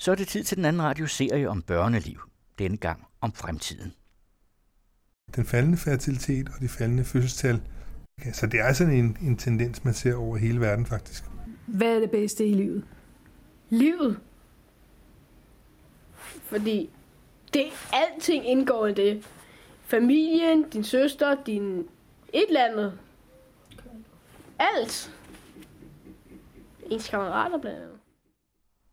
[0.00, 2.20] Så er det tid til den anden radioserie om børneliv,
[2.58, 3.92] denne gang om fremtiden.
[5.36, 7.62] Den faldende fertilitet og de faldende fødselstal.
[8.32, 11.24] Så det er sådan en, en tendens, man ser over hele verden faktisk.
[11.66, 12.84] Hvad er det bedste i livet?
[13.70, 14.20] Livet?
[16.42, 16.90] Fordi
[17.54, 19.26] det, alting indgår i det.
[19.84, 21.78] Familien, din søster, din
[22.32, 22.98] et eller andet.
[24.58, 25.16] Alt.
[26.90, 27.99] Ens kammerater blandt andet.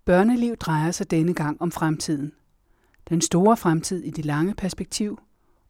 [0.07, 2.33] Børneliv drejer sig denne gang om fremtiden.
[3.09, 5.19] Den store fremtid i det lange perspektiv,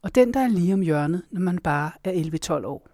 [0.02, 2.12] og den, der er lige om hjørnet, når man bare er
[2.60, 2.88] 11-12 år.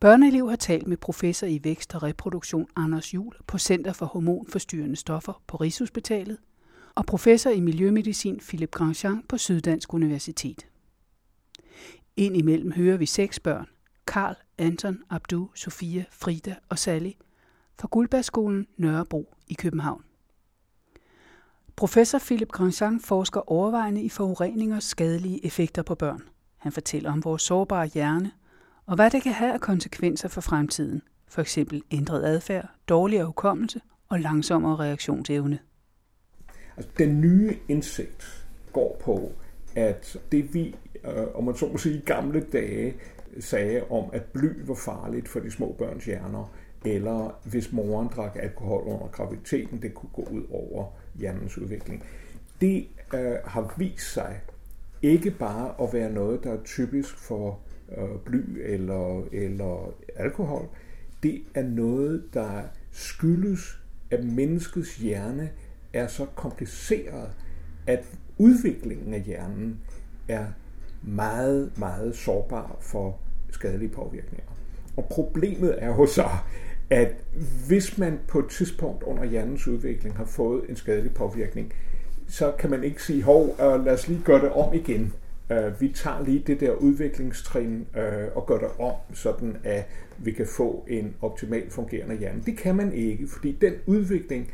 [0.00, 4.96] Børneliv har talt med professor i vækst og reproduktion Anders Jul på Center for Hormonforstyrrende
[4.96, 6.38] Stoffer på Rigshospitalet
[6.94, 10.66] og professor i miljømedicin Philip Grandjean på Syddansk Universitet.
[12.16, 13.66] Indimellem hører vi seks børn,
[14.06, 17.12] Karl, Anton, Abdu, Sofia, Frida og Sally,
[17.80, 20.02] fra Guldbergskolen Nørrebro i København.
[21.80, 26.22] Professor Philip Grandjean forsker overvejende i forureningers skadelige effekter på børn.
[26.58, 28.30] Han fortæller om vores sårbare hjerne,
[28.86, 33.80] og hvad det kan have af konsekvenser for fremtiden, for eksempel ændret adfærd, dårligere hukommelse
[34.08, 35.58] og langsommere reaktionsevne.
[36.76, 39.32] Altså, den nye indsigt går på,
[39.76, 42.94] at det vi, øh, om man så må sige, i gamle dage
[43.38, 46.52] sagde om, at bly var farligt for de små børns hjerner,
[46.84, 52.04] eller hvis moren drak alkohol under graviditeten, det kunne gå ud over hjernens udvikling.
[52.60, 54.40] Det øh, har vist sig
[55.02, 57.58] ikke bare at være noget, der er typisk for
[57.98, 60.68] øh, bly eller, eller alkohol.
[61.22, 65.50] Det er noget, der skyldes, at menneskets hjerne
[65.92, 67.30] er så kompliceret,
[67.86, 68.04] at
[68.38, 69.80] udviklingen af hjernen
[70.28, 70.46] er
[71.02, 73.18] meget, meget sårbar for
[73.50, 74.50] skadelige påvirkninger.
[74.96, 76.28] Og problemet er jo så,
[76.90, 77.14] at
[77.66, 81.72] hvis man på et tidspunkt under hjernens udvikling har fået en skadelig påvirkning,
[82.28, 85.12] så kan man ikke sige, hov, øh, lad os lige gøre det om igen.
[85.50, 89.86] Øh, vi tager lige det der udviklingstrin øh, og gør det om, sådan at
[90.18, 92.42] vi kan få en optimalt fungerende hjerne.
[92.46, 94.52] Det kan man ikke, fordi den udvikling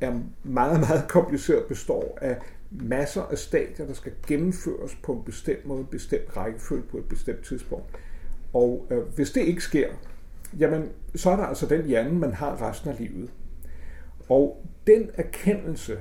[0.00, 2.36] er meget, meget kompliceret, består af
[2.70, 7.04] masser af stadier, der skal gennemføres på en bestemt måde, en bestemt rækkefølge på et
[7.04, 7.86] bestemt tidspunkt.
[8.52, 9.88] Og øh, hvis det ikke sker,
[10.58, 13.30] jamen, så er der altså den hjerne, man har resten af livet.
[14.28, 15.98] Og den erkendelse,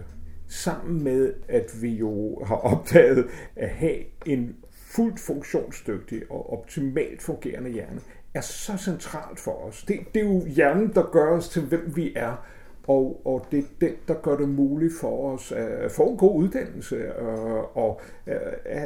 [0.47, 3.25] sammen med, at vi jo har opdaget
[3.55, 7.99] at have en fuldt funktionsdygtig og optimalt fungerende hjerne,
[8.33, 9.83] er så centralt for os.
[9.83, 12.45] Det, det er jo hjernen, der gør os til, hvem vi er,
[12.87, 16.35] og, og det er den, der gør det muligt for os at få en god
[16.35, 18.35] uddannelse øh, og øh,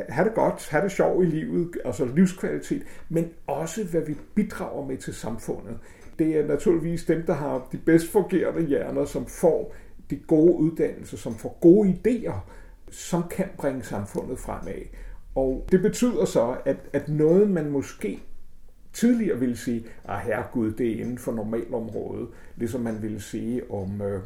[0.10, 4.88] have det godt, have det sjovt i livet, altså livskvalitet, men også hvad vi bidrager
[4.88, 5.78] med til samfundet.
[6.20, 9.76] Det er naturligvis dem, der har de bedst fungerende hjerner, som får
[10.10, 12.40] de gode uddannelser, som får gode idéer,
[12.92, 14.82] som kan bringe samfundet fremad.
[15.36, 18.20] Og det betyder så, at, at noget, man måske
[18.94, 24.02] tidligere ville sige, at herregud, det er inden for normalområdet, ligesom man ville sige om,
[24.02, 24.22] øh,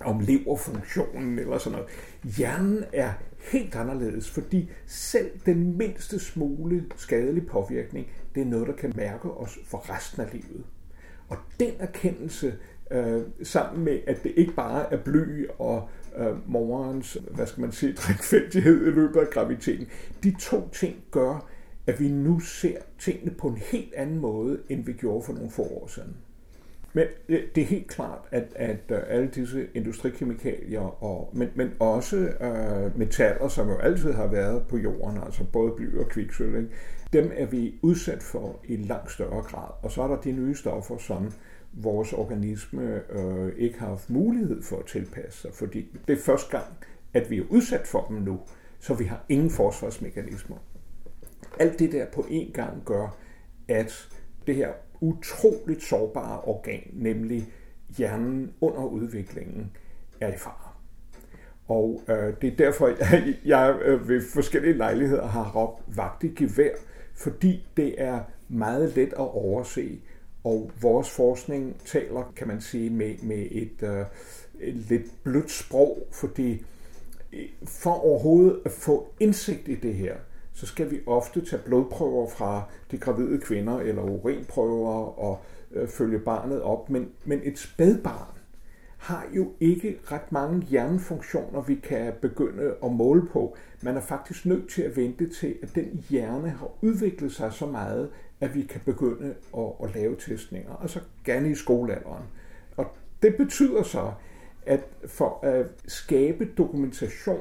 [0.00, 1.88] om leverfunktionen eller sådan noget.
[2.36, 3.12] Hjernen er
[3.52, 9.30] helt anderledes, fordi selv den mindste smule skadelig påvirkning, det er noget, der kan mærke
[9.30, 10.64] os for resten af livet.
[11.28, 12.54] Og den erkendelse,
[12.90, 15.88] øh, sammen med, at det ikke bare er bly og
[16.18, 19.86] øh, morens, hvad skal man sige, drikfældighed i løbet af graviditeten,
[20.22, 21.50] de to ting gør,
[21.88, 25.50] at vi nu ser tingene på en helt anden måde, end vi gjorde for nogle
[25.50, 26.16] få år siden.
[26.92, 31.70] Men øh, det er helt klart, at, at øh, alle disse industrikemikalier, og, men, men
[31.78, 36.56] også øh, metaller, som jo altid har været på jorden, altså både bly og kviksøl,
[36.56, 36.70] ikke?
[37.12, 39.68] dem er vi udsat for i langt større grad.
[39.82, 41.32] Og så er der de nye stoffer, som
[41.72, 46.50] vores organisme øh, ikke har haft mulighed for at tilpasse sig, fordi det er første
[46.50, 46.66] gang,
[47.14, 48.40] at vi er udsat for dem nu,
[48.80, 50.56] så vi har ingen forsvarsmekanismer.
[51.58, 53.16] Alt det der på én gang gør,
[53.68, 54.08] at
[54.46, 57.52] det her utroligt sårbare organ, nemlig
[57.98, 59.70] hjernen under udviklingen,
[60.20, 60.68] er i fare.
[61.68, 66.28] Og øh, det er derfor, jeg, jeg øh, ved forskellige lejligheder har råbt vagt i
[66.28, 66.70] gevær,
[67.14, 70.00] fordi det er meget let at overse,
[70.44, 74.04] og vores forskning taler, kan man sige, med, med et, øh,
[74.60, 76.64] et lidt blødt sprog, fordi
[77.32, 80.14] øh, for overhovedet at få indsigt i det her,
[80.58, 85.40] så skal vi ofte tage blodprøver fra de gravide kvinder eller urinprøver og
[85.72, 86.90] øh, følge barnet op.
[86.90, 88.38] Men, men et spædbarn
[88.98, 93.56] har jo ikke ret mange hjernefunktioner, vi kan begynde at måle på.
[93.82, 97.66] Man er faktisk nødt til at vente til, at den hjerne har udviklet sig så
[97.66, 100.74] meget, at vi kan begynde at, at lave testninger.
[100.82, 102.24] Altså gerne i skolealderen.
[102.76, 102.86] Og
[103.22, 104.12] det betyder så,
[104.66, 107.40] at for at skabe dokumentation,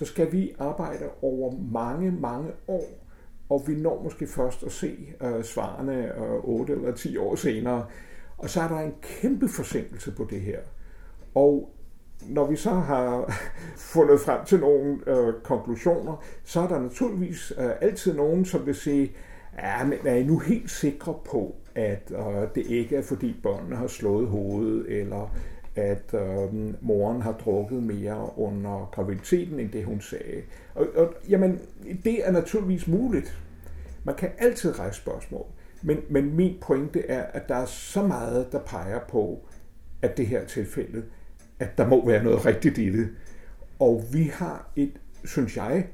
[0.00, 2.84] så skal vi arbejde over mange, mange år,
[3.48, 7.86] og vi når måske først at se øh, svarene øh, 8 eller 10 år senere.
[8.38, 10.58] Og så er der en kæmpe forsinkelse på det her.
[11.34, 11.70] Og
[12.28, 13.34] når vi så har
[13.94, 18.74] fundet frem til nogle øh, konklusioner, så er der naturligvis øh, altid nogen, som vil
[18.74, 19.12] sige,
[19.58, 23.76] ja, men er I nu helt sikre på, at øh, det ikke er fordi børnene
[23.76, 25.34] har slået hovedet, eller
[25.74, 30.42] at øh, moren har drukket mere under graviditeten, end det hun sagde.
[30.74, 31.60] Og, og jamen,
[32.04, 33.38] det er naturligvis muligt.
[34.04, 35.46] Man kan altid rejse spørgsmål.
[35.82, 39.38] Men, men min pointe er, at der er så meget, der peger på,
[40.02, 41.02] at det her tilfælde
[41.60, 43.08] at der må være noget rigtigt i det.
[43.78, 44.92] Og vi har et,
[45.24, 45.86] synes jeg,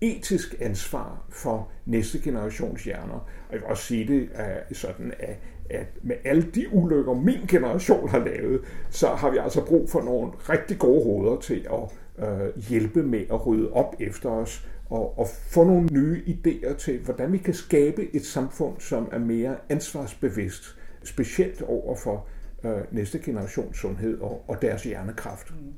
[0.00, 3.28] etisk ansvar for næste generations hjerner.
[3.48, 5.36] Og jeg vil også sige det uh, sådan, at,
[5.72, 8.60] at med alle de ulykker, min generation har lavet,
[8.90, 13.24] så har vi altså brug for nogle rigtig gode hoveder til at øh, hjælpe med
[13.32, 17.54] at rydde op efter os og, og få nogle nye idéer til, hvordan vi kan
[17.54, 22.26] skabe et samfund, som er mere ansvarsbevidst, specielt over for
[22.64, 25.48] øh, næste generations sundhed og, og deres hjernekraft.
[25.50, 25.76] En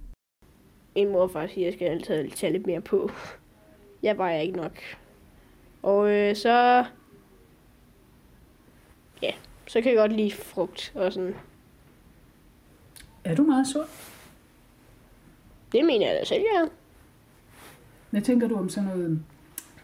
[0.94, 3.10] Min mor far siger, at jeg skal altid tage lidt mere på.
[4.02, 4.72] Jeg vejer ikke nok.
[5.82, 6.84] Og øh, så...
[9.22, 9.32] Ja,
[9.66, 11.34] så kan jeg godt lide frugt og sådan.
[13.24, 13.88] Er du meget sund?
[15.72, 16.64] Det mener jeg da selv, ja.
[18.10, 19.22] Hvad tænker du om sådan noget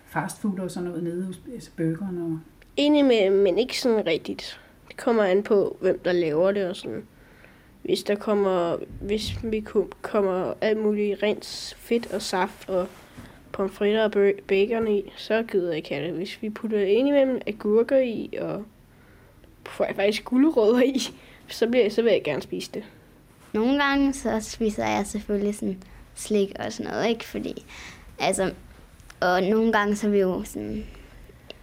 [0.06, 2.19] fast food og sådan noget nede hos altså burgeren?
[2.19, 2.41] Og...
[3.05, 4.61] Med, men ikke sådan rigtigt
[5.00, 7.06] kommer an på, hvem der laver det og sådan.
[7.82, 9.65] Hvis der kommer, hvis vi
[10.03, 12.87] kommer alt muligt rent fedt og saft og
[13.53, 16.15] pomfritter og bacon i, så gider jeg ikke have det.
[16.15, 18.65] Hvis vi putter ind imellem agurker i, og
[19.67, 20.99] får jeg faktisk gulerødder i,
[21.49, 22.85] så, bliver, så vil jeg gerne spise det.
[23.53, 25.83] Nogle gange så spiser jeg selvfølgelig sådan
[26.15, 27.25] slik og sådan noget, ikke?
[27.25, 27.65] Fordi,
[28.19, 28.53] altså,
[29.21, 30.85] og nogle gange så er vi jo sådan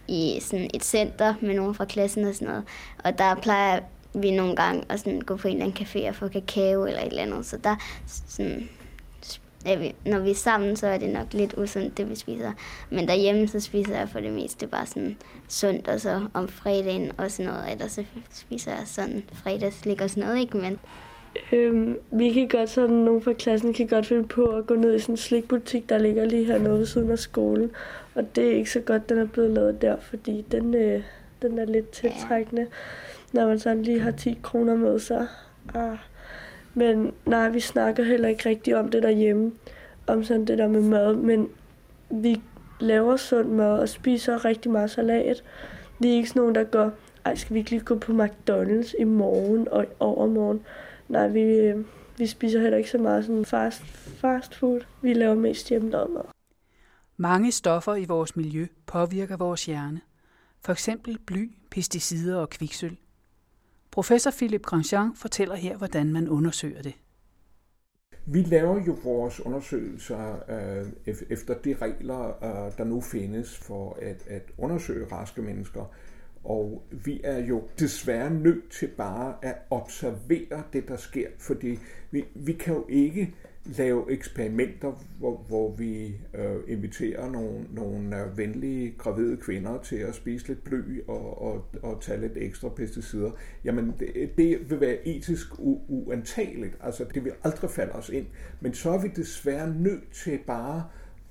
[0.08, 2.64] i sådan et center med nogen fra klassen og sådan noget.
[3.04, 3.80] Og der plejer
[4.14, 7.00] vi nogle gange at sådan gå på en eller anden café og få kakao eller
[7.00, 7.46] et eller andet.
[7.46, 8.68] Så der sådan,
[9.66, 12.52] er vi, når vi er sammen, så er det nok lidt usundt, det vi spiser.
[12.90, 15.16] Men derhjemme, så spiser jeg for det meste bare sådan
[15.48, 17.72] sundt, og så om fredagen og sådan noget.
[17.72, 20.56] Eller så spiser jeg sådan fredagslik og sådan noget, ikke?
[20.56, 20.78] Men
[21.52, 24.94] Øhm, vi kan godt sådan, nogle fra klassen kan godt finde på at gå ned
[24.94, 27.70] i sådan en slikbutik, der ligger lige hernede ved siden af skolen.
[28.14, 31.02] Og det er ikke så godt, den er blevet lavet der, fordi den, øh,
[31.42, 32.66] den er lidt tiltrækkende,
[33.32, 35.26] når man sådan lige har 10 kroner med sig.
[35.74, 35.96] Ah.
[36.78, 39.52] Men nej, vi snakker heller ikke rigtig om det derhjemme,
[40.06, 41.48] om sådan det der med mad, men
[42.10, 42.42] vi
[42.80, 45.44] laver sund mad og spiser rigtig meget salat.
[45.98, 46.90] Vi er ikke sådan nogen, der går,
[47.24, 50.60] ej, skal vi ikke lige gå på McDonald's i morgen og i overmorgen?
[51.08, 51.84] Nej, vi, øh,
[52.18, 53.82] vi spiser heller ikke så meget sådan fast,
[54.20, 54.80] fast food.
[55.02, 56.22] Vi laver mest hjemmelavet mad.
[57.16, 60.00] Mange stoffer i vores miljø påvirker vores hjerne.
[60.64, 62.96] For eksempel bly, pesticider og kviksøl.
[63.90, 66.94] Professor Philip Grandjean fortæller her, hvordan man undersøger det.
[68.26, 74.22] Vi laver jo vores undersøgelser øh, efter de regler, øh, der nu findes for at,
[74.26, 75.94] at undersøge raske mennesker.
[76.44, 81.78] Og vi er jo desværre nødt til bare at observere det, der sker, fordi
[82.10, 83.34] vi, vi kan jo ikke
[83.76, 90.14] lave eksperimenter, hvor, hvor vi øh, inviterer nogle, nogle øh, venlige gravide kvinder til at
[90.14, 93.30] spise lidt bly og, og, og tage lidt ekstra pesticider.
[93.64, 96.76] Jamen, det, det vil være etisk u- uantageligt.
[96.80, 98.26] Altså, det vil aldrig falde os ind.
[98.60, 100.84] Men så er vi desværre nødt til bare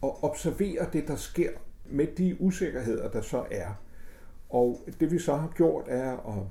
[0.03, 1.49] at observere det, der sker
[1.89, 3.81] med de usikkerheder, der så er.
[4.49, 6.43] Og det vi så har gjort er at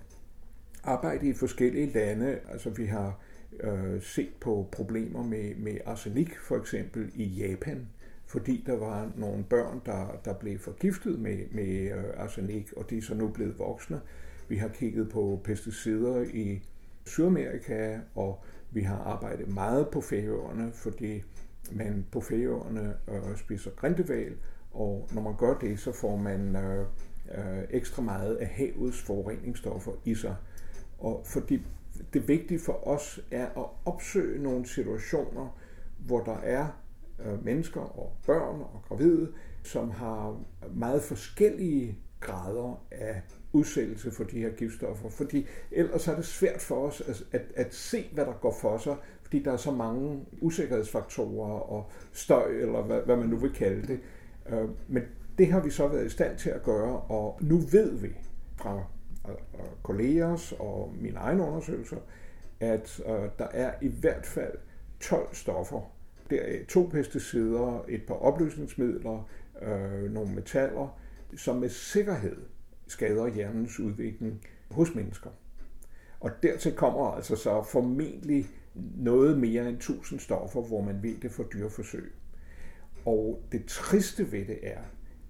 [0.85, 2.39] arbejde i forskellige lande.
[2.53, 3.21] Altså vi har
[3.61, 7.89] øh, set på problemer med, med arsenik for eksempel i Japan,
[8.27, 12.99] fordi der var nogle børn, der, der blev forgiftet med, med øh, arsenik, og de
[12.99, 14.01] er så nu blevet voksne.
[14.49, 16.63] Vi har kigget på pesticider i
[17.05, 21.23] Sydamerika, og vi har arbejdet meget på færøerne, fordi
[21.73, 24.33] man på færøerne øh, spiser grindeval,
[24.73, 26.87] og når man gør det, så får man øh,
[27.39, 30.37] øh, ekstra meget af havets forureningsstoffer i sig.
[30.99, 31.63] Og fordi
[32.13, 35.59] det vigtige for os er at opsøge nogle situationer,
[35.99, 36.67] hvor der er
[37.27, 39.33] øh, mennesker og børn og gravide,
[39.63, 40.41] som har
[40.75, 43.23] meget forskellige grader af
[43.53, 45.09] udsættelse for de her giftstoffer.
[45.09, 48.79] Fordi ellers er det svært for os at, at, at se, hvad der går for
[48.79, 53.53] sig, fordi der er så mange usikkerhedsfaktorer og støj, eller hvad, hvad man nu vil
[53.53, 54.01] kalde det.
[54.49, 55.03] Øh, men
[55.39, 58.09] det har vi så været i stand til at gøre, og nu ved vi
[58.57, 58.85] fra
[59.83, 61.97] kollegers og mine egne undersøgelser,
[62.61, 64.59] at øh, der er i hvert fald
[65.01, 65.93] 12 stoffer.
[66.31, 69.29] Der to pesticider, et par opløsningsmidler,
[69.63, 70.99] øh, nogle metaller,
[71.37, 72.37] som med sikkerhed
[72.87, 74.41] skader hjernens udvikling
[74.71, 75.31] hos mennesker.
[76.21, 78.47] Og dertil kommer altså så formentlig
[78.97, 82.13] noget mere end 1000 stoffer, hvor man ved det for dyreforsøg.
[83.05, 84.81] Og det triste ved det er,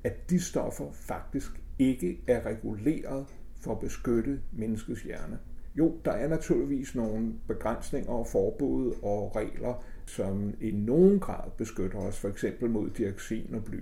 [0.05, 3.27] at de stoffer faktisk ikke er reguleret
[3.61, 5.39] for at beskytte menneskets hjerne.
[5.79, 11.99] Jo, der er naturligvis nogle begrænsninger og forbud og regler, som i nogen grad beskytter
[11.99, 13.81] os, for eksempel mod dioxin og bly.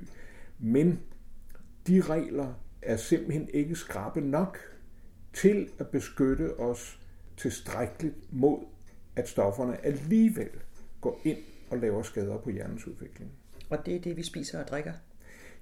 [0.58, 1.00] Men
[1.86, 4.58] de regler er simpelthen ikke skrappe nok
[5.32, 7.00] til at beskytte os
[7.36, 8.58] tilstrækkeligt mod,
[9.16, 10.50] at stofferne alligevel
[11.00, 11.38] går ind
[11.70, 13.30] og laver skader på hjernens udvikling.
[13.70, 14.92] Og det er det, vi spiser og drikker?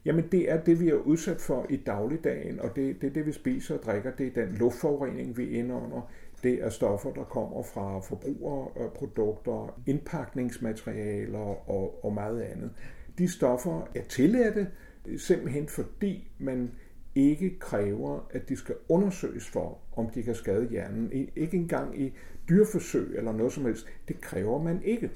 [0.04, 3.26] Jamen det er det, vi er udsat for i dagligdagen, og det, det er det,
[3.26, 4.10] vi spiser og drikker.
[4.10, 6.10] Det er den luftforurening, vi indånder.
[6.42, 12.70] Det er stoffer, der kommer fra forbrugerprodukter, øh, indpakningsmaterialer og, og meget andet.
[13.18, 14.68] De stoffer er tilladte,
[15.16, 16.70] simpelthen fordi man
[17.14, 21.30] ikke kræver, at de skal undersøges for, om de kan skade hjernen.
[21.36, 22.12] Ikke engang i
[22.48, 23.86] dyrforsøg eller noget som helst.
[24.08, 25.10] Det kræver man ikke.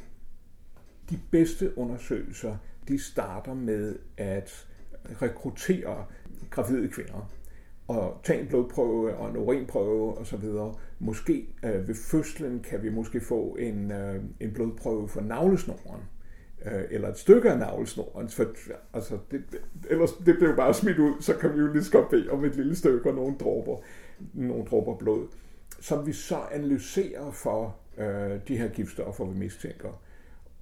[1.10, 2.56] De bedste undersøgelser,
[2.88, 4.68] de starter med at
[5.22, 6.04] rekruttere
[6.50, 7.30] gravide kvinder
[7.88, 10.44] og tage en blodprøve og en urinprøve osv.
[10.98, 16.00] Måske øh, ved fødslen kan vi måske få en, øh, en blodprøve for navlesnoren
[16.66, 18.46] øh, eller et stykke af navlesnoren, for
[18.94, 19.44] altså, det,
[19.90, 22.30] ellers det bliver jo bare smidt ud, så kan vi jo lige så godt bede
[22.30, 23.76] om et lille stykke og nogle dråber,
[24.34, 25.26] nogle dråber blod,
[25.80, 30.02] som vi så analyserer for øh, de her giftstoffer, vi mistænker.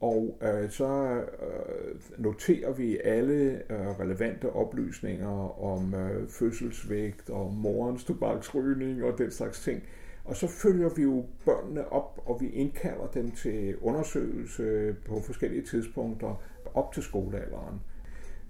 [0.00, 8.04] Og øh, så øh, noterer vi alle øh, relevante oplysninger om øh, fødselsvægt og morens
[8.04, 9.82] tobaksrygning og den slags ting.
[10.24, 15.62] Og så følger vi jo børnene op, og vi indkalder dem til undersøgelse på forskellige
[15.62, 16.42] tidspunkter
[16.74, 17.80] op til skolealderen.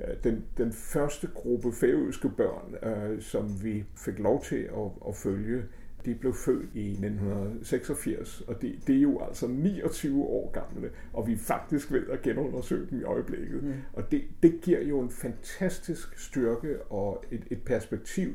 [0.00, 5.16] Øh, den, den første gruppe færøske børn, øh, som vi fik lov til at, at
[5.16, 5.62] følge,
[6.04, 11.26] de blev født i 1986, og det, det er jo altså 29 år gamle, og
[11.26, 13.62] vi er faktisk ved at genundersøge dem i øjeblikket.
[13.62, 13.72] Mm.
[13.92, 18.34] Og det, det giver jo en fantastisk styrke og et, et perspektiv.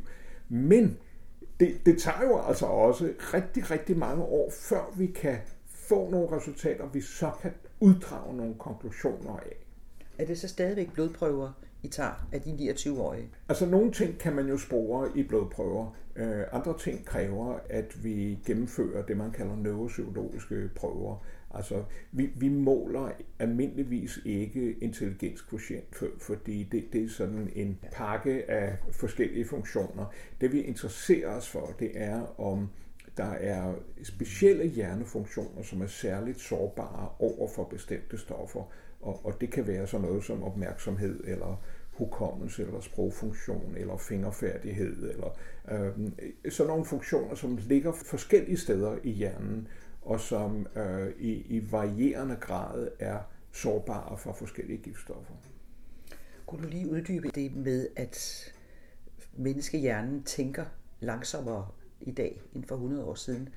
[0.50, 0.98] Men
[1.60, 6.32] det, det tager jo altså også rigtig, rigtig mange år, før vi kan få nogle
[6.32, 9.66] resultater, vi så kan uddrage nogle konklusioner af.
[10.18, 11.52] Er det så stadigvæk blodprøver,
[11.84, 13.30] I tager af de 29-årige?
[13.50, 15.96] Altså nogle ting kan man jo spore i blodprøver.
[16.20, 21.26] Øh, andre ting kræver, at vi gennemfører det, man kalder neuropsykologiske prøver.
[21.52, 28.52] Altså, vi, vi måler almindeligvis ikke intelligenskvotient, for, fordi det, det er sådan en pakke
[28.52, 30.06] af forskellige funktioner.
[30.42, 32.70] Det vi interesserer os for, det er om
[33.18, 33.74] der er
[34.04, 38.72] specielle hjernefunktioner, som er særligt sårbare over for bestemte stoffer.
[39.02, 41.64] Og, og det kan være sådan noget som opmærksomhed eller
[42.00, 45.38] hukommelse eller sprogfunktion eller fingerfærdighed eller
[45.72, 45.92] øh,
[46.52, 49.68] sådan nogle funktioner, som ligger forskellige steder i hjernen
[50.02, 53.20] og som øh, i, i varierende grad er
[53.52, 55.34] sårbare for forskellige giftstoffer.
[56.46, 58.46] Kunne du lige uddybe det med, at
[59.34, 60.66] menneskehjernen tænker
[61.00, 61.68] langsommere
[62.02, 63.50] i dag end for 100 år siden?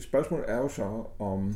[0.00, 1.54] Spørgsmålet er jo så, om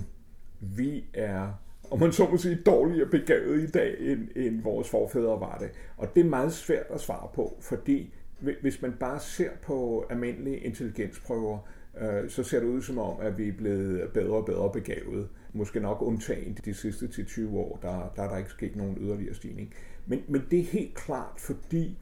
[0.61, 1.52] vi er
[1.90, 5.71] om man så må sige, dårligere begavet i dag, end, end vores forfædre var det.
[5.97, 8.14] Og det er meget svært at svare på, fordi
[8.61, 11.59] hvis man bare ser på almindelige intelligensprøver,
[12.00, 15.28] øh, så ser det ud som om, at vi er blevet bedre og bedre begavet.
[15.52, 19.35] Måske nok undtagen de sidste 10-20 år, der, der er der ikke sket nogen yderligere
[19.35, 19.75] stigning.
[20.07, 21.99] Men, men det er helt klart, fordi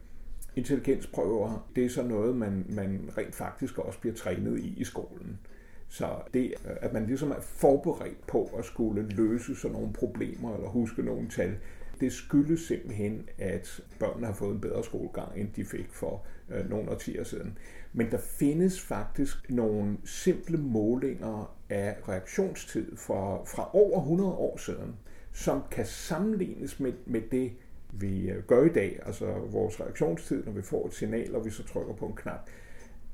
[0.55, 5.39] intelligensprøver, det er så noget, man, man rent faktisk også bliver trænet i i skolen.
[5.87, 10.67] Så det, at man ligesom er forberedt på at skulle løse sådan nogle problemer eller
[10.67, 11.57] huske nogle tal,
[11.99, 16.69] det skyldes simpelthen, at børnene har fået en bedre skolegang, end de fik for øh,
[16.69, 17.57] nogle årtier siden.
[17.93, 24.95] Men der findes faktisk nogle simple målinger af reaktionstid fra, fra over 100 år siden,
[25.31, 27.51] som kan sammenlignes med, med det,
[27.91, 31.49] vi øh, gør i dag, altså vores reaktionstid, når vi får et signal, og vi
[31.49, 32.49] så trykker på en knap.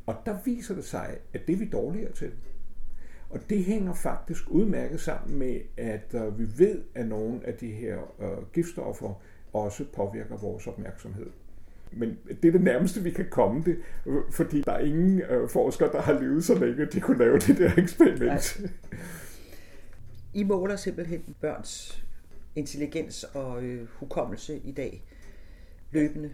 [0.06, 2.32] Og der viser det sig, at det er vi dårligere til.
[3.32, 7.72] Og det hænger faktisk udmærket sammen med, at øh, vi ved, at nogle af de
[7.72, 9.22] her øh, giftstoffer
[9.54, 11.30] også påvirker vores opmærksomhed.
[11.92, 13.78] Men det er det nærmeste, vi kan komme det,
[14.32, 17.40] fordi der er ingen øh, forskere, der har levet så længe, at de kunne lave
[17.40, 18.62] det der eksperiment.
[18.62, 18.70] Nej.
[20.34, 22.04] I måler simpelthen børns
[22.56, 25.04] intelligens og øh, hukommelse i dag
[25.92, 26.30] løbende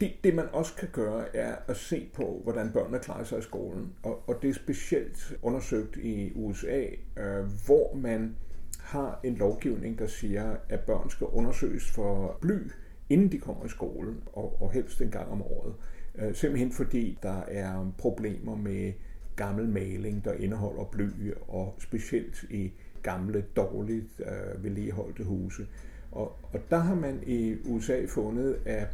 [0.00, 3.42] det, det man også kan gøre, er at se på, hvordan børnene klarer sig i
[3.42, 3.92] skolen.
[4.02, 6.84] Og, og det er specielt undersøgt i USA,
[7.16, 8.36] øh, hvor man
[8.80, 12.70] har en lovgivning, der siger, at børn skal undersøges for bly,
[13.10, 15.74] inden de kommer i skole, og, og helst en gang om året.
[16.14, 18.92] Øh, simpelthen fordi der er problemer med
[19.36, 25.66] gammel maling, der indeholder bly, og specielt i gamle, dårligt øh, vedligeholdte huse.
[26.12, 28.88] Og, og der har man i USA fundet, at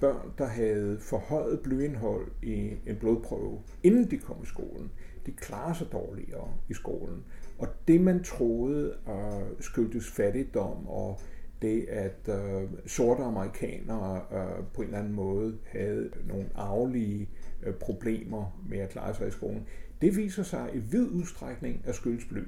[0.00, 4.90] børn, der havde forhøjet blyindhold i en blodprøve, inden de kom i skolen,
[5.26, 7.24] de klarer sig dårligere i skolen.
[7.58, 11.20] Og det, man troede at skyldtes fattigdom og
[11.62, 17.28] det, at øh, sorte amerikanere øh, på en eller anden måde havde nogle arvelige
[17.62, 19.66] øh, problemer med at klare sig i skolen,
[20.00, 22.42] det viser sig i vid udstrækning at skyldes bly.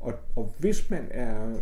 [0.00, 1.56] Og, og hvis man er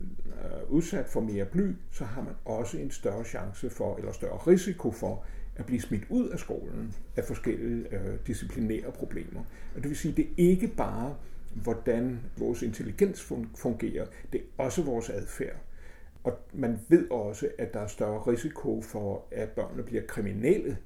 [0.00, 4.36] Øh, udsat for mere bly, så har man også en større chance for, eller større
[4.36, 5.24] risiko for,
[5.56, 9.40] at blive smidt ud af skolen af forskellige øh, disciplinære problemer.
[9.74, 11.16] Og det vil sige, at det er ikke bare,
[11.54, 15.56] hvordan vores intelligens fungerer, det er også vores adfærd.
[16.24, 20.78] Og man ved også, at der er større risiko for, at børnene bliver kriminelle,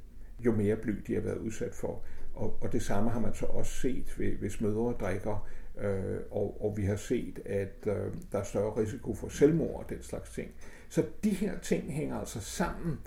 [0.44, 2.02] jo mere bly de har været udsat for.
[2.34, 6.76] Og, og det samme har man så også set, hvis mødre drikker, øh, og, og
[6.76, 10.50] vi har set, at øh, der er større risiko for selvmord og den slags ting.
[10.88, 12.98] Så de her ting hænger altså sammen,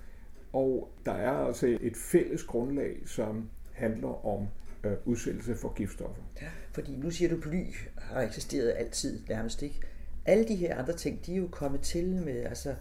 [0.53, 4.47] og der er altså et fælles grundlag, som handler om
[4.83, 6.23] øh, udsættelse for giftstoffer.
[6.41, 7.63] Ja, fordi nu siger du, at bly
[7.97, 9.79] har eksisteret altid nærmest ikke.
[10.25, 12.75] Alle de her andre ting, de er jo kommet til med, altså,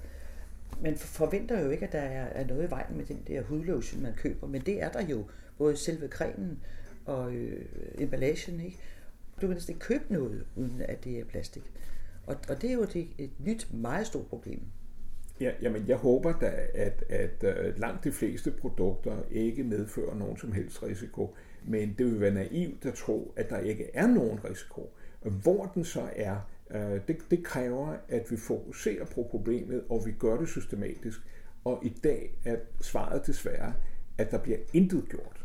[0.82, 4.12] man forventer jo ikke, at der er noget i vejen med den der hudlotion, man
[4.16, 5.24] køber, men det er der jo,
[5.58, 6.60] både selve cremen
[7.04, 7.64] og øh,
[7.98, 8.78] emballagen, ikke?
[9.40, 11.72] Du kan næsten ikke købe noget, uden at det er plastik.
[12.26, 14.60] Og, og det er jo et, et nyt, meget stort problem.
[15.40, 20.36] Ja, jamen jeg håber da, at, at, at langt de fleste produkter ikke medfører nogen
[20.36, 24.44] som helst risiko, men det vil være naivt at tro, at der ikke er nogen
[24.44, 24.92] risiko.
[25.20, 26.36] Hvor den så er,
[26.70, 31.20] øh, det, det kræver, at vi fokuserer på problemet, og vi gør det systematisk.
[31.64, 33.74] Og i dag er svaret desværre,
[34.18, 35.43] at der bliver intet gjort.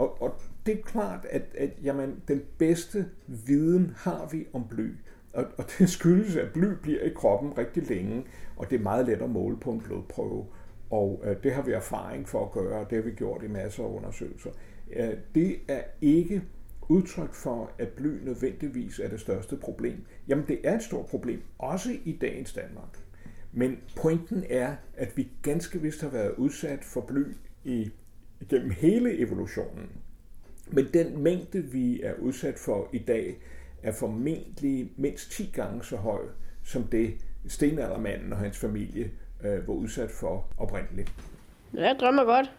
[0.00, 0.34] Og, og
[0.66, 4.90] det er klart, at, at jamen, den bedste viden har vi om bly.
[5.32, 8.24] Og, og det skyldes, at bly bliver i kroppen rigtig længe,
[8.56, 10.46] og det er meget let at måle på en blodprøve.
[10.90, 13.48] Og øh, det har vi erfaring for at gøre, og det har vi gjort i
[13.48, 14.50] masser af undersøgelser.
[14.92, 16.42] Øh, det er ikke
[16.88, 20.04] udtryk for, at bly nødvendigvis er det største problem.
[20.28, 22.98] Jamen, det er et stort problem, også i dagens Danmark.
[23.52, 27.24] Men pointen er, at vi ganske vist har været udsat for bly
[27.64, 27.90] i,
[28.48, 29.90] gennem hele evolutionen.
[30.66, 33.36] Men den mængde, vi er udsat for i dag,
[33.82, 36.20] er formentlig mindst 10 gange så høj,
[36.64, 37.14] som det
[37.48, 39.10] stenaldermanden og hans familie
[39.44, 41.12] øh, var udsat for oprindeligt.
[41.74, 42.52] Jeg drømmer godt.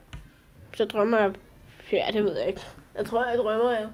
[0.74, 1.34] Så drømmer jeg...
[1.92, 2.62] Ja, det ved jeg ikke.
[2.98, 3.88] Jeg tror, jeg drømmer, jeg...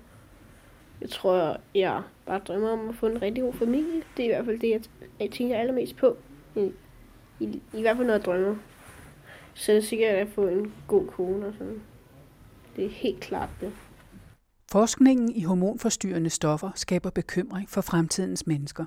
[1.02, 4.02] Jeg tror, jeg bare drømmer om at få en rigtig god familie.
[4.18, 4.82] Det er i hvert fald det, jeg,
[5.20, 6.18] jeg tænker allermest på.
[6.56, 6.72] I,
[7.40, 8.56] i, I hvert fald, når jeg drømmer.
[9.58, 11.82] Så er det sikkert at få en god kone og sådan.
[12.76, 13.72] Det er helt klart det.
[14.72, 18.86] Forskningen i hormonforstyrrende stoffer skaber bekymring for fremtidens mennesker.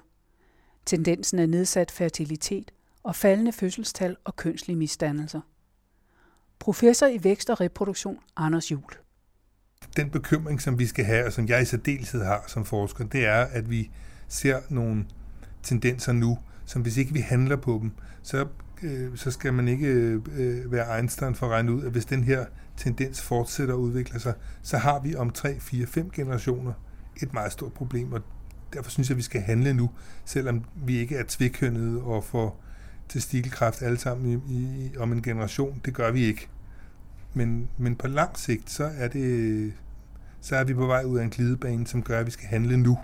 [0.87, 5.41] Tendensen er nedsat fertilitet og faldende fødselstal og kønslige misdannelser.
[6.59, 8.93] Professor i vækst og reproduktion Anders Jul.
[9.97, 13.27] Den bekymring, som vi skal have, og som jeg i særdeleshed har som forsker, det
[13.27, 13.91] er, at vi
[14.29, 15.07] ser nogle
[15.63, 17.91] tendenser nu, som hvis ikke vi handler på dem,
[18.23, 18.47] så,
[18.83, 22.25] øh, så skal man ikke øh, være Einstein for at regne ud, at hvis den
[22.25, 22.45] her
[22.77, 26.73] tendens fortsætter at udvikle sig, så har vi om 3, 4, 5 generationer
[27.23, 28.21] et meget stort problem, og
[28.73, 29.91] derfor synes jeg, at vi skal handle nu,
[30.25, 32.61] selvom vi ikke er tvikhønnede og får
[33.09, 35.81] testikelkræft alle sammen i, i, om en generation.
[35.85, 36.49] Det gør vi ikke.
[37.35, 39.73] Men, men på lang sigt, så er, det,
[40.41, 42.77] så er vi på vej ud af en glidebane, som gør, at vi skal handle
[42.77, 42.99] nu.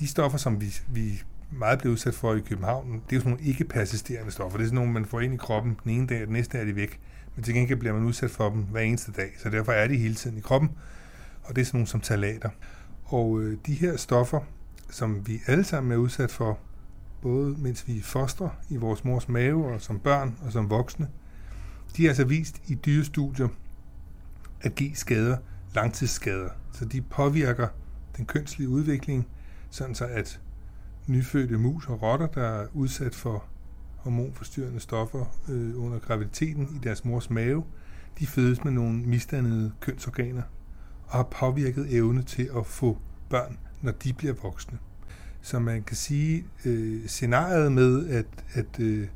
[0.00, 3.30] De stoffer, som vi, vi meget bliver udsat for i København, det er jo sådan
[3.30, 4.58] nogle ikke-persisterende stoffer.
[4.58, 6.58] Det er sådan nogle, man får ind i kroppen den ene dag, og den næste
[6.58, 7.00] er de væk.
[7.36, 9.96] Men til gengæld bliver man udsat for dem hver eneste dag, så derfor er de
[9.96, 10.70] hele tiden i kroppen.
[11.42, 12.50] Og det er sådan nogle som talater.
[13.04, 14.40] Og øh, de her stoffer,
[14.90, 16.58] som vi alle sammen er udsat for,
[17.22, 21.08] både mens vi foster i vores mors mave, og som børn og som voksne,
[21.96, 23.48] de er altså vist i dyrestudier
[24.60, 25.36] at give skader,
[25.74, 26.50] langtidsskader.
[26.72, 27.68] Så de påvirker
[28.16, 29.26] den kønslige udvikling,
[29.70, 30.40] sådan så at
[31.06, 33.44] nyfødte mus og rotter, der er udsat for
[33.96, 37.64] hormonforstyrrende stoffer øh, under graviditeten i deres mors mave,
[38.18, 40.42] de fødes med nogle misdannede kønsorganer
[41.06, 42.98] og har påvirket evne til at få
[43.30, 44.78] børn, når de bliver voksne.
[45.40, 49.08] Så man kan sige, øh, scenariet med, at, at, øh,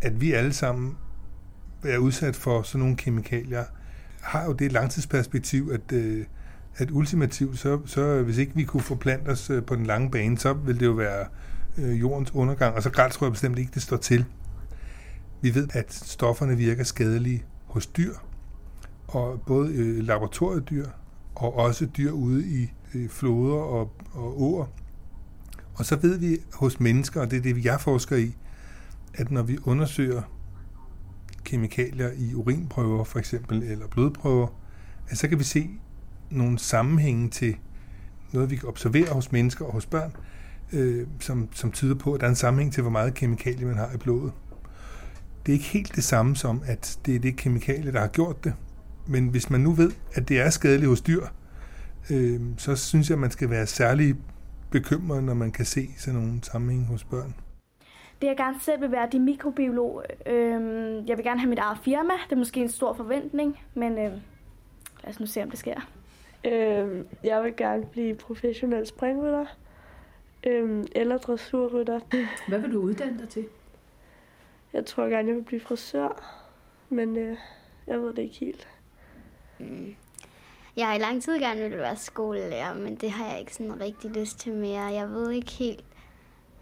[0.00, 0.96] at vi alle sammen
[1.82, 3.64] er udsat for sådan nogle kemikalier,
[4.20, 6.26] har jo det langtidsperspektiv, at, øh,
[6.76, 10.38] at ultimativt, så, så hvis ikke vi kunne forplante os øh, på den lange bane,
[10.38, 11.26] så vil det jo være
[11.78, 14.24] øh, jordens undergang, og så grædt tror jeg bestemt ikke, det står til.
[15.40, 18.14] Vi ved, at stofferne virker skadelige hos dyr,
[19.08, 20.86] og både øh, laboratoriedyr
[21.34, 24.66] og også dyr ude i øh, floder og, og åer.
[25.74, 28.36] Og så ved vi hos mennesker, og det er det, jeg forsker i,
[29.14, 30.22] at når vi undersøger
[31.44, 34.46] kemikalier i urinprøver for eksempel, eller blodprøver,
[35.08, 35.70] at så kan vi se
[36.34, 37.56] nogle sammenhænge til
[38.32, 40.16] noget, vi kan observere hos mennesker og hos børn,
[40.72, 43.76] øh, som, som tyder på, at der er en sammenhæng til, hvor meget kemikalie man
[43.76, 44.32] har i blodet.
[45.46, 48.44] Det er ikke helt det samme som, at det er det kemikalie, der har gjort
[48.44, 48.54] det.
[49.06, 51.26] Men hvis man nu ved, at det er skadeligt hos dyr,
[52.10, 54.16] øh, så synes jeg, at man skal være særlig
[54.70, 57.34] bekymret, når man kan se sådan nogle sammenhænge hos børn.
[58.22, 60.02] Det jeg gerne selv vil være, det er mikrobiolog.
[60.26, 60.62] Øh,
[61.08, 62.14] jeg vil gerne have mit eget firma.
[62.24, 64.12] Det er måske en stor forventning, men øh,
[65.02, 65.80] lad os nu se, om det sker.
[66.44, 69.46] Øh, jeg vil gerne blive professionel springrytter
[70.46, 72.00] øh, eller dressurrytter.
[72.48, 73.46] Hvad vil du uddanne dig til?
[74.72, 76.40] Jeg tror gerne, jeg vil blive frisør,
[76.88, 77.36] men øh,
[77.86, 78.68] jeg ved det ikke helt.
[79.58, 79.94] Mm.
[80.76, 83.80] Jeg har i lang tid gerne ville være skolelærer, men det har jeg ikke sådan
[83.80, 84.82] rigtig lyst til mere.
[84.82, 85.84] Jeg ved ikke helt,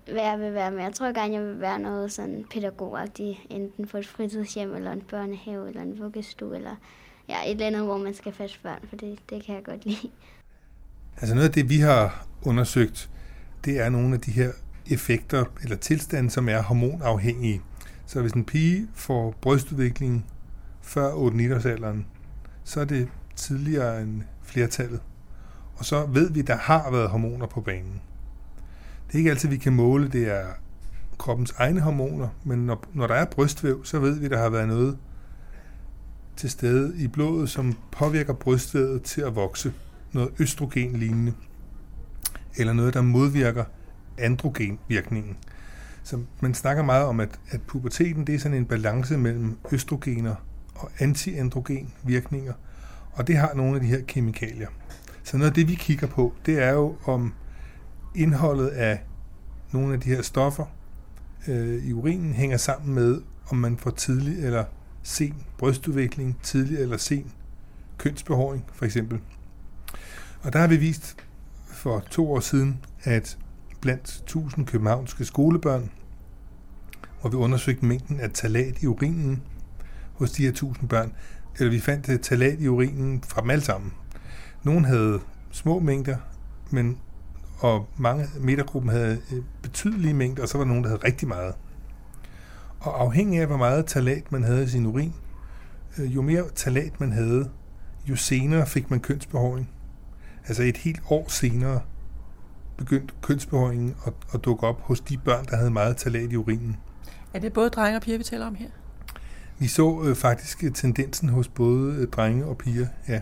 [0.04, 0.82] hvad jeg vil være med.
[0.82, 5.00] Jeg tror gerne, jeg vil være noget sådan pædagogagtigt, enten på et fritidshjem, eller en
[5.00, 6.76] børnehave, eller en vuggestue, eller
[7.28, 9.84] ja, et eller andet, hvor man skal passe børn, for det, det kan jeg godt
[9.84, 10.10] lide.
[11.16, 13.10] Altså noget af det, vi har undersøgt,
[13.64, 14.50] det er nogle af de her
[14.90, 17.62] effekter eller tilstande, som er hormonafhængige.
[18.06, 20.26] Så hvis en pige får brystudvikling
[20.82, 22.06] før 8-9-årsalderen,
[22.64, 25.00] så er det tidligere end flertallet.
[25.76, 28.00] Og så ved vi, der har været hormoner på banen.
[29.06, 30.46] Det er ikke altid, vi kan måle, det er
[31.18, 34.68] kroppens egne hormoner, men når, når der er brystvæv, så ved vi, der har været
[34.68, 34.98] noget
[36.36, 39.72] til stede i blodet, som påvirker brystvævet til at vokse.
[40.12, 41.32] Noget østrogenlignende.
[42.56, 43.64] Eller noget, der modvirker
[44.18, 45.36] androgenvirkningen.
[46.02, 50.34] Så man snakker meget om, at, at puberteten det er sådan en balance mellem østrogener
[50.74, 52.52] og antiandrogen virkninger,
[53.12, 54.68] og det har nogle af de her kemikalier.
[55.22, 57.34] Så noget af det, vi kigger på, det er jo om
[58.14, 59.00] indholdet af
[59.72, 60.64] nogle af de her stoffer
[61.48, 64.64] øh, i urinen hænger sammen med, om man får tidlig eller
[65.02, 67.32] sen brystudvikling, tidlig eller sen
[67.98, 69.20] kønsbehåring, for eksempel.
[70.42, 71.16] Og der har vi vist
[71.72, 73.38] for to år siden, at
[73.80, 75.90] blandt 1000 københavnske skolebørn,
[77.20, 79.42] hvor vi undersøgte mængden af talat i urinen
[80.12, 81.12] hos de her 1000 børn,
[81.58, 83.92] eller vi fandt øh, talat i urinen fra dem alle sammen.
[84.62, 86.16] Nogle havde små mængder,
[86.70, 86.98] men
[87.58, 91.28] og mange metergruppen havde øh, betydelige mængder, og så var der nogen, der havde rigtig
[91.28, 91.54] meget.
[92.82, 95.14] Og afhængig af, hvor meget talat man havde i sin urin,
[95.98, 97.50] øh, jo mere talat man havde,
[98.08, 99.70] jo senere fik man kønsbehåring.
[100.48, 101.80] Altså et helt år senere
[102.76, 106.76] begyndte kønsbehåringen at, at dukke op hos de børn, der havde meget talat i urinen.
[107.34, 108.68] Er det både drenge og piger, vi taler om her?
[109.58, 113.20] Vi så øh, faktisk tendensen hos både øh, drenge og piger, ja.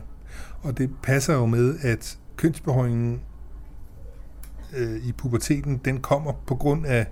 [0.63, 3.21] Og det passer jo med, at kønsbehåringen
[4.77, 7.07] øh, i puberteten, den kommer på grund af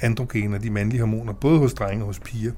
[0.00, 2.52] androgener, de mandlige hormoner, både hos drenge og hos piger.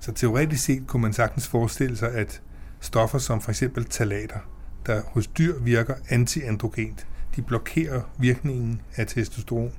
[0.00, 2.42] Så teoretisk set kunne man sagtens forestille sig, at
[2.80, 4.38] stoffer som for eksempel talater,
[4.86, 9.72] der hos dyr virker antiandrogent, de blokerer virkningen af testosteron,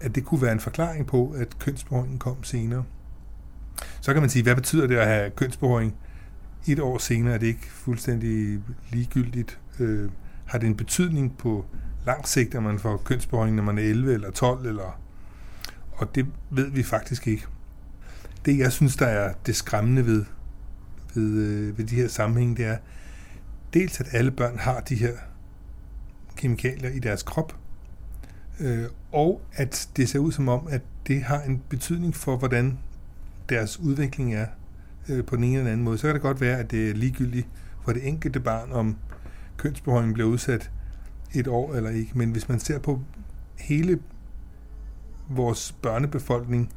[0.00, 2.84] at det kunne være en forklaring på, at kønsbehåringen kom senere.
[4.00, 5.94] Så kan man sige, hvad betyder det at have kønsbehåring
[6.66, 7.34] et år senere?
[7.34, 9.60] Er det ikke fuldstændig ligegyldigt?
[9.78, 10.10] Øh,
[10.46, 11.64] har det en betydning på
[12.06, 14.66] lang sigt, at man får kønsbehåring, når man er 11 eller 12?
[14.66, 15.00] Eller,
[15.96, 17.46] og det ved vi faktisk ikke.
[18.44, 20.24] Det, jeg synes, der er det skræmmende ved,
[21.14, 22.76] ved, øh, ved de her sammenhæng, det er
[23.74, 25.12] dels, at alle børn har de her
[26.36, 27.56] kemikalier i deres krop,
[28.60, 32.78] øh, og at det ser ud som om, at det har en betydning for, hvordan
[33.48, 34.46] deres udvikling er
[35.08, 35.98] øh, på den ene eller anden måde.
[35.98, 37.48] Så kan det godt være, at det er ligegyldigt
[37.84, 38.96] for det enkelte barn, om
[39.56, 40.70] kønsbehøjningen bliver udsat
[41.34, 42.18] et år eller ikke.
[42.18, 43.00] Men hvis man ser på
[43.58, 43.98] hele
[45.28, 46.72] vores børnebefolkning,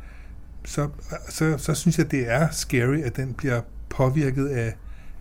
[0.66, 0.90] så,
[1.30, 4.74] så, så synes jeg, det er scary, at den bliver påvirket af,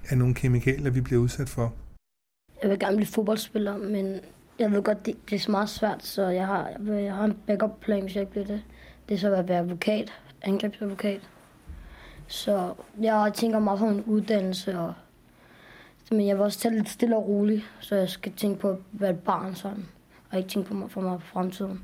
[0.09, 1.73] af nogle kemikalier, vi bliver udsat for.
[2.63, 4.21] Jeg vil gerne blive fodboldspiller, men
[4.59, 8.03] jeg ved godt, det bliver meget svært, så jeg har, jeg, har en backup plan,
[8.03, 8.63] hvis jeg ikke bliver det.
[9.09, 10.13] Det er så at være advokat,
[10.43, 11.21] angrebsadvokat.
[12.27, 14.95] Så jeg tænker meget på en uddannelse, og,
[16.11, 18.79] men jeg vil også tage lidt stille og roligt, så jeg skal tænke på at
[18.93, 19.87] være et barn sådan,
[20.31, 21.81] og ikke tænke på mig for mig på fremtiden.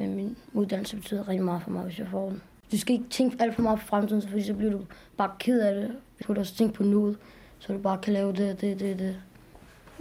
[0.00, 2.42] Men min uddannelse betyder rigtig meget for mig, hvis jeg får den.
[2.72, 4.84] Du skal ikke tænke alt for meget på fremtiden, fordi så bliver du
[5.16, 5.90] bare ked af det.
[6.20, 7.18] Du kan også tænke på nuet,
[7.58, 9.16] så du bare kan lave det, det, det, det.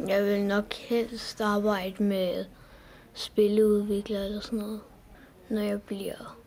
[0.08, 2.46] Jeg vil nok helst arbejde med
[3.14, 4.80] spilleudvikler eller sådan noget,
[5.50, 6.38] når jeg bliver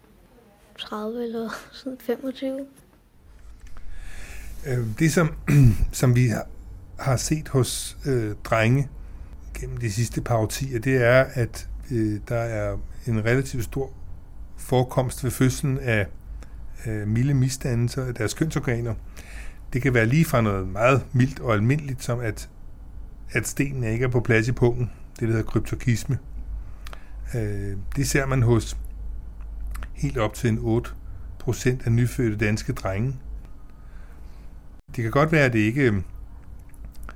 [0.78, 2.66] 30 eller sådan 25.
[4.66, 5.34] Øh, Det, som,
[5.92, 6.46] som vi har-
[6.98, 8.88] har set hos øh, drenge
[9.54, 13.92] gennem de sidste par årtier, det er, at øh, der er en relativt stor
[14.56, 16.06] forekomst ved fødslen af
[16.86, 18.94] øh, milde misdannelser af deres kønsorganer.
[19.72, 22.50] Det kan være lige fra noget meget mildt og almindeligt, som at,
[23.30, 24.90] at stenen ikke er på plads i pungen.
[25.12, 26.18] Det, der hedder kryptokisme.
[27.34, 28.76] Øh, det ser man hos
[29.92, 30.90] helt op til en 8
[31.38, 33.16] procent af nyfødte danske drenge.
[34.96, 36.02] Det kan godt være, at det ikke øh,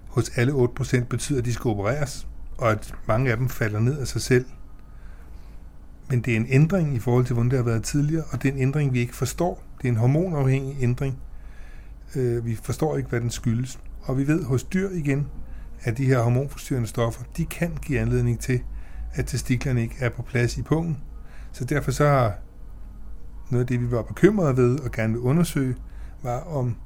[0.09, 2.27] hos alle 8% betyder, at de skal opereres,
[2.59, 4.45] og at mange af dem falder ned af sig selv.
[6.11, 8.49] Men det er en ændring i forhold til, hvordan det har været tidligere, og det
[8.49, 9.63] er en ændring, vi ikke forstår.
[9.79, 11.19] Det er en hormonafhængig ændring.
[12.17, 13.79] Øh, Vi forstår ikke, hvad den skyldes.
[14.03, 15.27] Og vi ved hos dyr igen,
[15.83, 18.61] at de her hormonforstyrrende stoffer, de kan give anledning til,
[19.15, 20.99] at testiklerne ikke er på plads i pungen.
[21.53, 22.35] Så derfor så har
[23.51, 25.77] noget af det, vi var bekymrede ved og gerne vil undersøge,
[26.23, 26.77] var om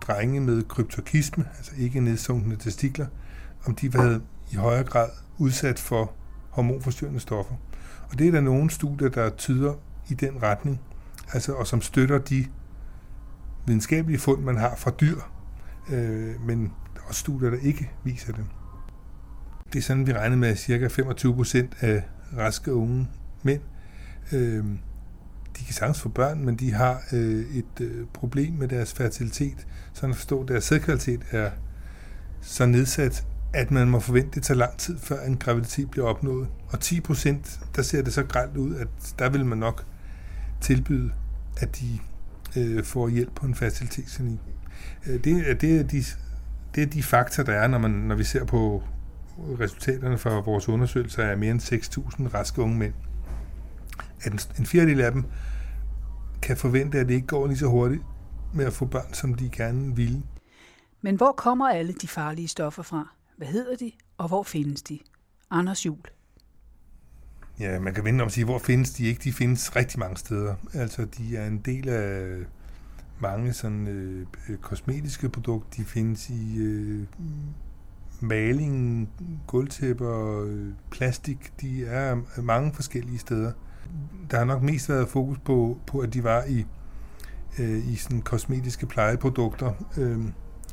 [0.00, 3.06] drenge med kryptokisme, altså ikke nedsunkne testikler,
[3.66, 4.20] om de havde
[4.52, 6.12] i højere grad udsat for
[6.50, 7.54] hormonforstyrrende stoffer.
[8.10, 9.74] Og det er der nogle studier, der tyder
[10.08, 10.80] i den retning,
[11.32, 12.46] altså, og som støtter de
[13.66, 15.20] videnskabelige fund, man har fra dyr,
[15.90, 16.62] øh, men
[16.94, 18.44] der er også studier, der ikke viser det.
[19.72, 20.86] Det er sådan, vi regner med, at ca.
[20.86, 22.02] 25 procent af
[22.36, 23.08] raske unge
[23.42, 23.60] mænd,
[24.32, 24.64] øh,
[25.58, 29.66] de kan sagtens få børn, men de har øh, et øh, problem med deres fertilitet,
[29.92, 31.50] sådan at forstå, at deres sædkvalitet er
[32.40, 36.06] så nedsat, at man må forvente, at det tager lang tid, før en graviditet bliver
[36.06, 36.48] opnået.
[36.68, 39.84] Og 10 procent, der ser det så grælt ud, at der vil man nok
[40.60, 41.12] tilbyde,
[41.56, 41.98] at de
[42.56, 44.38] øh, får hjælp på en fertilitetsklinik.
[45.06, 46.02] Øh, det, er- det, er de,
[46.74, 48.82] det er de fakta, der er, når, man, når vi ser på
[49.60, 52.94] resultaterne fra vores undersøgelser af mere end 6.000 raske unge mænd.
[54.22, 55.24] At en, en fjerdedel af dem
[56.42, 58.02] kan forvente, at det ikke går lige så hurtigt
[58.54, 60.22] med at få børn, som de gerne ville.
[61.02, 63.14] Men hvor kommer alle de farlige stoffer fra?
[63.40, 64.98] Hvad hedder de, og hvor findes de?
[65.50, 66.00] Anders Jul.
[67.60, 69.20] Ja, man kan vende om og sige, hvor findes de ikke?
[69.24, 70.54] De findes rigtig mange steder.
[70.74, 72.38] Altså, de er en del af
[73.20, 74.26] mange sådan øh,
[74.60, 75.68] kosmetiske produkter.
[75.76, 77.06] De findes i øh,
[78.20, 79.08] maling,
[79.46, 81.52] gulvtæpper, øh, plastik.
[81.60, 83.52] De er mange forskellige steder.
[84.30, 86.66] Der har nok mest været fokus på, på at de var i,
[87.58, 90.24] øh, i sådan kosmetiske plejeprodukter, øh,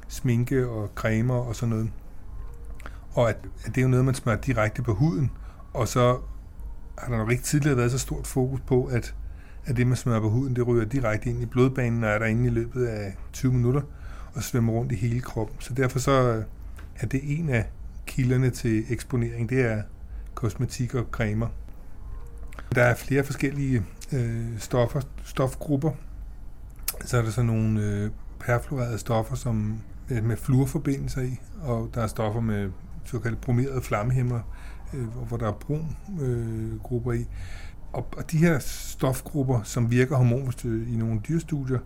[0.08, 1.92] sminke og cremer og sådan noget.
[3.18, 5.32] Og at, at det er jo noget, man smører direkte på huden,
[5.74, 6.20] og så
[6.98, 9.16] har der nok ikke tidligere været så stort fokus på, at,
[9.66, 12.26] at det, man smører på huden, det ryger direkte ind i blodbanen, og er der
[12.26, 13.82] inde i løbet af 20 minutter,
[14.34, 15.56] og svømmer rundt i hele kroppen.
[15.60, 16.44] Så derfor så
[17.00, 17.70] er det en af
[18.06, 19.82] kilderne til eksponering, det er
[20.36, 21.48] kosmetik og cremer.
[22.76, 25.92] Der er flere forskellige øh, stoffer, stofgrupper.
[27.06, 32.02] Så er der så nogle øh, perfluorerede stoffer, som øh, med fluorforbindelser i, og der
[32.02, 32.70] er stoffer med
[33.08, 34.40] såkaldte bromerede flammehæmmer,
[34.94, 35.86] øh, hvor- der er brun
[36.22, 37.26] øh, grupper i.
[37.94, 41.80] Og, og de her stofgrupper, som virker hormonforstyrrende i nogle dyrestudier,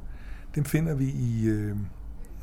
[0.56, 1.76] dem finder vi i øh,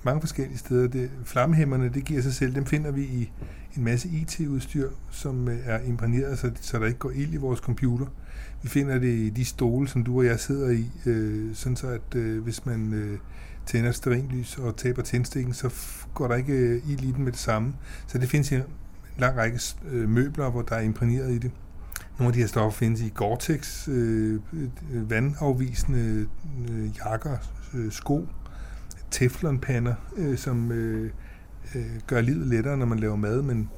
[0.05, 0.89] mange forskellige steder.
[0.89, 3.33] Det, flammehæmmerne, det giver sig selv, dem finder vi i
[3.77, 7.61] en masse IT-udstyr, som øh, er imprægneret, så, så der ikke går ild i vores
[7.61, 8.07] computer.
[8.63, 11.87] Vi finder det i de stole, som du og jeg sidder i, øh, sådan så
[11.89, 13.19] at øh, hvis man øh,
[13.69, 15.71] tænder sterinlys og taber tændstikken, så
[16.15, 17.75] går der ikke øh, ild i den med det samme.
[18.07, 18.63] Så det findes i en
[19.19, 21.51] lang række øh, møbler, hvor der er imprægneret i det.
[22.19, 24.41] Nogle af de her stoffer findes i Gore-Tex, øh,
[24.93, 26.29] øh, vandafvisende
[26.71, 27.37] øh, jakker,
[27.75, 28.29] øh, sko,
[29.11, 31.11] teflonpander, øh, som øh,
[31.75, 33.71] øh, gør livet lettere, når man laver mad, men,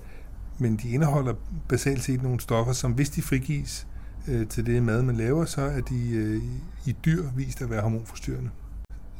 [0.58, 1.34] men de indeholder
[1.68, 3.86] basalt set nogle stoffer, som hvis de frigives
[4.28, 6.42] øh, til det mad, man laver, så er de øh,
[6.86, 8.50] i dyr vist at være hormonforstyrrende.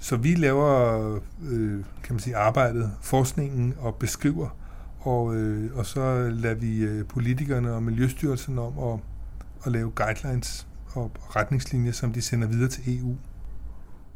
[0.03, 4.49] Så vi laver øh, kan man sige, arbejdet, forskningen og beskriver,
[5.01, 9.01] og, øh, og så lader vi øh, politikerne og Miljøstyrelsen om at,
[9.67, 13.17] at lave guidelines og retningslinjer, som de sender videre til EU.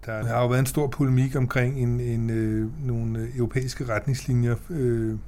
[0.07, 4.55] Der har jo været en stor polemik omkring en, en, øh, nogle øh, europæiske retningslinjer
[4.71, 5.19] øh,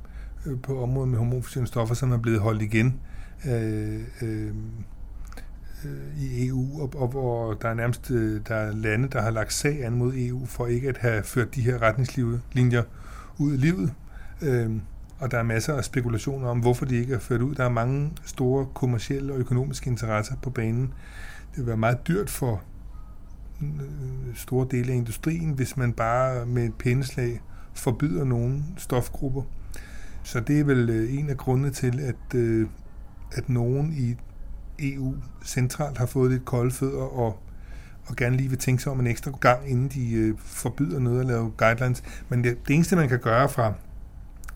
[0.47, 3.01] øh, på området med hormonforstyrrende stoffer, som er blevet holdt igen.
[3.47, 4.55] Øh, øh,
[5.85, 9.31] øh, i EU, og, og hvor der er nærmest øh, der er lande, der har
[9.31, 12.83] lagt sag an mod EU for ikke at have ført de her retningslinjer
[13.39, 13.93] ud i livet.
[14.43, 14.71] Øh,
[15.19, 17.55] og der er masser af spekulationer om, hvorfor de ikke er ført ud.
[17.55, 20.95] Der er mange store kommercielle og økonomiske interesser på banen.
[21.51, 22.63] Det vil være meget dyrt for
[23.63, 27.41] øh, store dele af industrien, hvis man bare med et pindeslag
[27.75, 29.43] forbyder nogle stofgrupper.
[30.23, 32.69] Så det er vel øh, en af grundene til, at, øh,
[33.33, 34.17] at nogen i
[34.79, 37.43] EU centralt har fået lidt kolde fødder og,
[38.07, 41.21] og gerne lige vil tænke sig om en ekstra gang, inden de øh, forbyder noget
[41.21, 42.03] at lave guidelines.
[42.29, 43.73] Men det, det eneste, man kan gøre fra,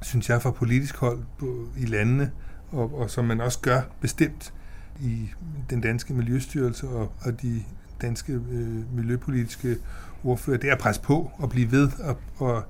[0.02, 2.30] synes jeg, fra politisk hold på, i landene,
[2.72, 4.52] og, og som man også gør bestemt
[5.00, 5.30] i
[5.70, 7.62] den danske miljøstyrelse og, og de
[8.02, 9.76] danske øh, miljøpolitiske
[10.24, 12.64] ordfører, det er at presse på og blive ved og, og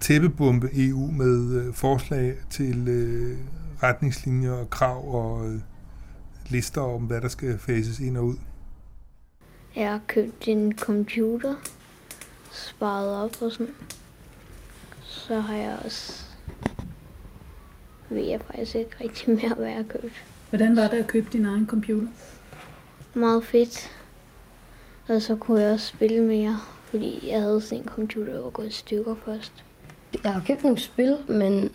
[0.00, 3.38] tæppebombe EU med øh, forslag til øh,
[3.82, 5.60] retningslinjer og krav og øh,
[6.48, 8.36] lister om, hvad der skal fases ind og ud.
[9.76, 11.54] Jeg har købt en computer,
[12.52, 13.74] sparet op og sådan.
[15.02, 16.24] Så har jeg også...
[18.08, 20.24] Ved jeg faktisk ikke rigtig mere, hvad jeg har købt.
[20.48, 22.08] Hvordan var det at købe din egen computer?
[23.14, 23.90] Meget fedt.
[25.08, 28.50] Og så kunne jeg også spille mere, fordi jeg havde sådan en computer, der var
[28.50, 29.64] gået i stykker først.
[30.24, 31.70] Jeg har købt nogle spil, men,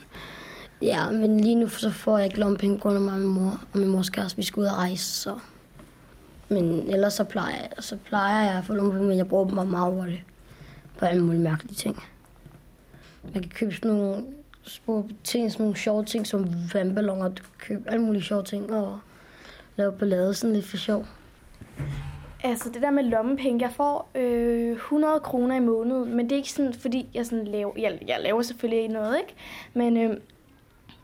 [0.81, 3.61] ja, men lige nu så får jeg ikke lompenge grund af mig og min mor.
[3.73, 5.39] Og min mors kæreste, vi skal ud og rejse, så...
[6.51, 9.55] Men ellers så plejer, jeg, så plejer jeg at få lommepenge, men jeg bruger dem
[9.55, 10.23] bare meget hurtigt
[10.97, 12.03] på alle mulige mærkelige ting.
[13.23, 14.23] Man kan købe sådan nogle
[14.63, 18.99] små ting, sådan nogle sjove ting, som vandballoner, købe alle mulige sjove ting og
[19.75, 21.05] lave ballade sådan lidt for sjov.
[22.43, 26.37] Altså det der med lommepenge, jeg får øh, 100 kroner i måneden, men det er
[26.37, 29.33] ikke sådan, fordi jeg sådan laver, jeg, jeg laver selvfølgelig ikke noget, ikke?
[29.73, 30.17] Men øh,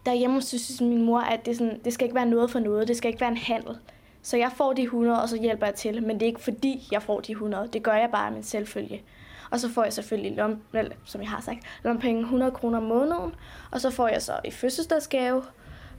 [0.05, 2.97] derhjemme synes min mor, at det, sådan, det skal ikke være noget for noget, det
[2.97, 3.77] skal ikke være en handel.
[4.21, 6.87] Så jeg får de 100, og så hjælper jeg til, men det er ikke fordi,
[6.91, 9.01] jeg får de 100, det gør jeg bare af min selvfølge.
[9.51, 12.83] Og så får jeg selvfølgelig, lom, vel, som jeg har sagt, lompenge 100 kroner om
[12.83, 13.35] måneden,
[13.71, 15.43] og så får jeg så i fødselsdagsgave,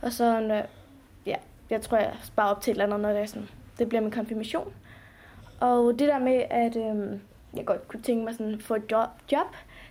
[0.02, 0.62] og så, øh,
[1.26, 1.36] ja,
[1.70, 4.02] jeg tror, jeg sparer op til et eller andet, når det, er sådan, det bliver
[4.02, 4.72] min konfirmation.
[5.60, 7.18] Og det der med, at øh,
[7.56, 9.46] jeg godt kunne tænke mig sådan at få et job, job,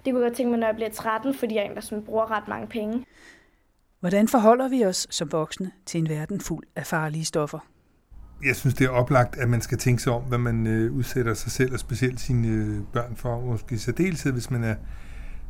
[0.05, 2.31] det kunne jeg godt tænke mig, når jeg bliver 13, fordi jeg egentlig sådan bruger
[2.31, 3.05] ret mange penge.
[4.05, 7.59] Hvordan forholder vi os som voksne til en verden fuld af farlige stoffer?
[8.45, 11.33] Jeg synes, det er oplagt, at man skal tænke sig om, hvad man øh, udsætter
[11.33, 13.41] sig selv og specielt sine øh, børn for.
[13.41, 14.75] Måske i særdeleshed, hvis man er,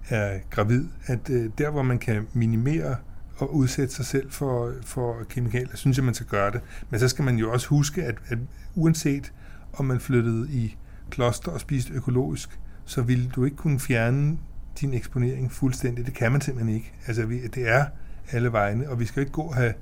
[0.10, 0.86] er gravid.
[1.06, 2.96] At øh, der, hvor man kan minimere
[3.38, 6.62] og udsætte sig selv for, for kemikalier, synes jeg, man skal gøre det.
[6.90, 8.38] Men så skal man jo også huske, at, at
[8.76, 9.34] uanset
[9.74, 10.78] om man flyttede i
[11.10, 14.38] kloster og spiste økologisk, så ville du ikke kunne fjerne
[14.82, 16.06] din eksponering fuldstændig.
[16.06, 16.94] Det kan man simpelthen ikke.
[17.08, 17.22] Altså,
[17.54, 17.86] det er
[18.32, 19.74] alle vegne, og vi skal ikke gå og have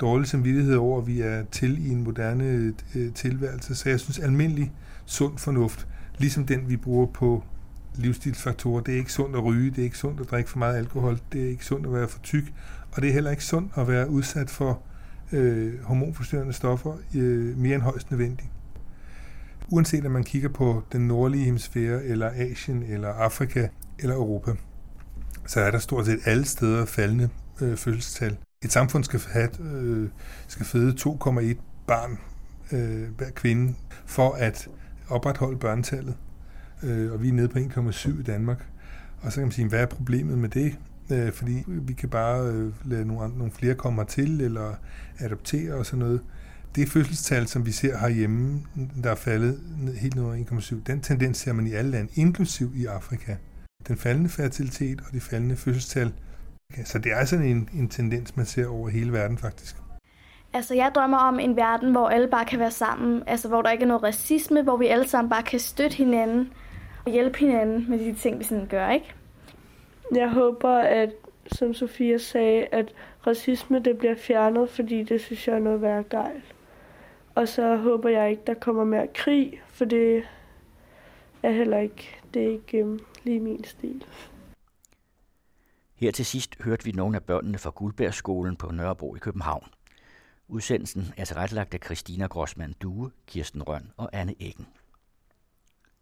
[0.00, 3.74] dårlig samvittighed over, at vi er til i en moderne øh, tilværelse.
[3.74, 4.72] Så jeg synes almindelig
[5.06, 5.86] sund fornuft,
[6.18, 7.44] ligesom den vi bruger på
[7.94, 10.76] livsstilsfaktorer, det er ikke sundt at ryge, det er ikke sundt at drikke for meget
[10.76, 12.52] alkohol, det er ikke sundt at være for tyk,
[12.92, 14.82] og det er heller ikke sundt at være udsat for
[15.32, 18.48] øh, hormonforstyrrende stoffer øh, mere end højst nødvendigt.
[19.68, 24.50] Uanset om man kigger på den nordlige hemisfære, eller Asien, eller Afrika, eller Europa,
[25.46, 27.28] så er der stort set alle steder faldende
[27.60, 28.36] øh, fødselstal.
[28.62, 30.08] Et samfund skal, have, øh,
[30.48, 31.54] skal føde 2,1
[31.86, 32.18] barn
[32.72, 33.74] øh, hver kvinde
[34.06, 34.68] for at
[35.08, 36.14] opretholde børnetallet.
[36.82, 38.66] Øh, og vi er nede på 1,7 i Danmark.
[39.20, 40.78] Og så kan man sige, hvad er problemet med det?
[41.10, 44.74] Øh, fordi vi kan bare øh, lade nogle, nogle flere komme til eller
[45.18, 46.20] adoptere og sådan noget.
[46.74, 48.62] Det fødselstal, som vi ser herhjemme,
[49.02, 49.60] der er faldet
[49.96, 53.36] helt ned over 1,7, den tendens ser man i alle lande, inklusiv i Afrika.
[53.88, 56.12] Den faldende fertilitet og de faldende fødselstal
[56.84, 59.76] så det er sådan en, en tendens, man ser over hele verden faktisk.
[60.52, 63.22] Altså, jeg drømmer om en verden, hvor alle bare kan være sammen.
[63.26, 66.52] Altså, hvor der ikke er noget racisme, hvor vi alle sammen bare kan støtte hinanden
[67.06, 69.14] og hjælpe hinanden med de ting, vi sådan gør, ikke?
[70.14, 71.10] Jeg håber, at,
[71.46, 72.94] som Sofia sagde, at
[73.26, 76.42] racisme det bliver fjernet, fordi det synes jeg er noget værd gejl.
[77.34, 80.22] Og så håber jeg ikke, der kommer mere krig, for det
[81.42, 84.04] er heller ikke, det er ikke um, lige min stil.
[86.04, 89.68] Her til sidst hørte vi nogle af børnene fra Guldbergskolen på Nørrebro i København.
[90.48, 94.66] Udsendelsen er tilrettelagt af Christina Grossmann Due, Kirsten Røn og Anne Eggen.